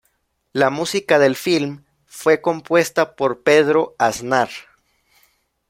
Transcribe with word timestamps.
La 0.51 0.71
música 0.71 1.19
del 1.19 1.35
film 1.35 1.85
fue 2.07 2.41
compuesta 2.41 3.15
por 3.15 3.43
Pedro 3.43 3.93
Aznar. 3.99 4.49